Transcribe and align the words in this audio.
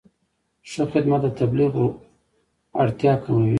ښه 0.69 0.83
خدمت 0.91 1.21
د 1.23 1.27
تبلیغ 1.39 1.73
اړتیا 2.81 3.13
کموي. 3.23 3.49